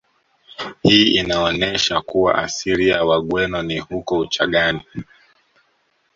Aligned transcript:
Hii 0.83 1.15
inaonesha 1.15 2.01
kuwa 2.01 2.35
asili 2.35 2.87
ya 2.89 3.03
Wagweno 3.05 3.61
ni 3.63 3.79
huko 3.79 4.19
Uchagani 4.19 4.81